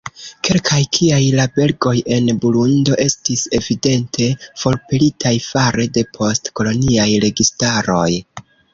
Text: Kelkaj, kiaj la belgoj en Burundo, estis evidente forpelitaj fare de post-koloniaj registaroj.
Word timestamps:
Kelkaj, 0.47 0.77
kiaj 0.97 1.19
la 1.39 1.45
belgoj 1.59 1.91
en 2.15 2.31
Burundo, 2.47 2.97
estis 3.05 3.45
evidente 3.61 4.31
forpelitaj 4.65 5.37
fare 5.53 5.89
de 6.01 6.09
post-koloniaj 6.19 7.11
registaroj. 7.29 8.13